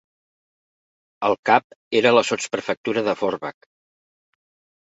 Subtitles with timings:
[1.27, 3.71] El cap era la sotsprefectura de Forbach.